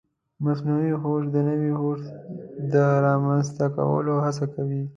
[0.43, 2.01] مصنوعي هوښ د نوي هوښ
[2.73, 4.83] د رامنځته کولو هڅه کوي.